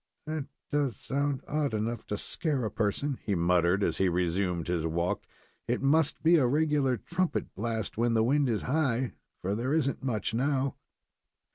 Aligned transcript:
"That 0.25 0.47
does 0.71 0.95
sound 0.97 1.43
odd 1.47 1.75
enough 1.75 2.07
to 2.07 2.17
scare 2.17 2.65
a 2.65 2.71
person," 2.71 3.19
he 3.23 3.35
muttered, 3.35 3.83
as 3.83 3.99
he 3.99 4.09
resumed 4.09 4.67
his 4.67 4.83
walk. 4.87 5.21
"It 5.67 5.79
must 5.83 6.23
be 6.23 6.37
a 6.37 6.47
regular 6.47 6.97
trumpet 6.97 7.53
blast 7.53 7.99
when 7.99 8.15
the 8.15 8.23
wind 8.23 8.49
is 8.49 8.63
high, 8.63 9.13
for 9.43 9.53
there 9.53 9.73
isn't 9.73 10.01
much 10.01 10.33
now." 10.33 10.77